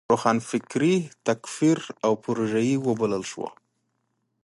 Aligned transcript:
روښانفکري 0.13 0.95
تکفیر 1.27 1.79
او 2.05 2.11
پروژيي 2.23 2.75
وبلل 2.85 3.23
شوه. 3.31 3.49